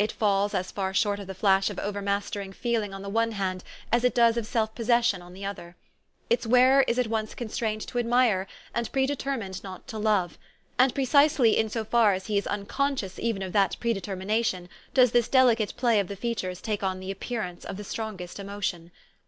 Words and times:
It 0.00 0.10
falls 0.10 0.52
as 0.52 0.72
far 0.72 0.92
short 0.92 1.20
of 1.20 1.28
the 1.28 1.32
flash 1.34 1.70
of 1.70 1.78
over 1.78 2.02
mastering 2.02 2.52
feeling 2.52 2.92
on 2.92 3.02
the 3.02 3.08
one 3.08 3.30
hand 3.30 3.62
as 3.92 4.02
it 4.02 4.16
does 4.16 4.36
of 4.36 4.44
self 4.44 4.74
possession 4.74 5.22
on 5.22 5.32
the 5.32 5.44
other. 5.44 5.76
Its 6.28 6.44
wearer 6.44 6.82
is 6.88 6.98
at 6.98 7.04
THE 7.04 7.10
STORY 7.10 7.20
OF 7.20 7.22
AVIS. 7.22 7.30
87 7.30 7.44
once 7.44 7.52
constrained 7.52 7.86
to 7.86 7.98
admire, 8.00 8.46
and 8.74 8.90
predetermined 8.90 9.62
not 9.62 9.86
to 9.86 9.96
love; 10.00 10.38
and 10.76 10.92
precisely 10.92 11.56
in 11.56 11.68
so 11.68 11.84
far 11.84 12.14
as 12.14 12.26
he 12.26 12.36
is 12.36 12.48
unconscious 12.48 13.20
even 13.20 13.42
of 13.42 13.52
that 13.52 13.76
predetermination 13.78 14.68
does 14.92 15.12
this 15.12 15.28
delicate 15.28 15.76
play 15.76 16.00
of 16.00 16.08
the 16.08 16.16
features 16.16 16.60
take 16.60 16.82
on 16.82 16.98
the 16.98 17.12
appearance 17.12 17.64
of 17.64 17.76
the 17.76 17.84
strongest 17.84 18.40
emotion. 18.40 18.90